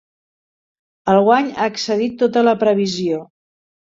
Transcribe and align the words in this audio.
El 1.13 1.19
guany 1.27 1.51
ha 1.63 1.67
excedit 1.73 2.15
tota 2.21 2.43
la 2.47 2.55
previsió. 2.65 3.21